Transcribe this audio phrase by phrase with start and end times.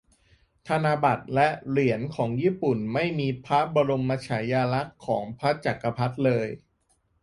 [0.67, 6.47] ธนบัตรและหรียนของญี่ปุ่นไม่มีพระบรมนมฉายาลักษ์ของพระจักรพรรดิเลย